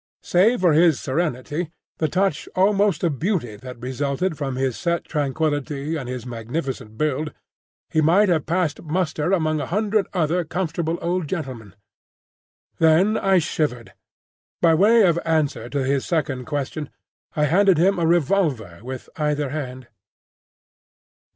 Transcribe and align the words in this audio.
Save 0.23 0.61
for 0.61 0.73
his 0.73 0.99
serenity, 0.99 1.69
the 1.99 2.07
touch 2.07 2.49
almost 2.55 3.03
of 3.03 3.19
beauty 3.19 3.55
that 3.57 3.79
resulted 3.79 4.35
from 4.35 4.55
his 4.55 4.75
set 4.75 5.05
tranquillity 5.05 5.95
and 5.95 6.09
his 6.09 6.25
magnificent 6.25 6.97
build, 6.97 7.31
he 7.87 8.01
might 8.01 8.27
have 8.27 8.47
passed 8.47 8.81
muster 8.81 9.31
among 9.31 9.61
a 9.61 9.67
hundred 9.67 10.07
other 10.11 10.43
comfortable 10.43 10.97
old 11.03 11.27
gentlemen. 11.27 11.75
Then 12.79 13.15
I 13.15 13.37
shivered. 13.37 13.93
By 14.59 14.73
way 14.73 15.03
of 15.05 15.19
answer 15.23 15.69
to 15.69 15.83
his 15.83 16.03
second 16.03 16.45
question, 16.45 16.89
I 17.35 17.43
handed 17.45 17.77
him 17.77 17.99
a 17.99 18.07
revolver 18.07 18.79
with 18.81 19.07
either 19.17 19.49
hand. 19.49 19.87